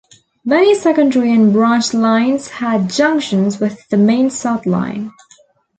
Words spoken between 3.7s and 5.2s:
the Main South Line.